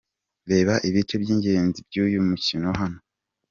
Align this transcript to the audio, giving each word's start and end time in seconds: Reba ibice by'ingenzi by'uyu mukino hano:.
Reba 0.51 0.73
ibice 0.87 1.15
by'ingenzi 1.21 1.79
by'uyu 1.87 2.19
mukino 2.27 2.67
hano:. 2.79 2.99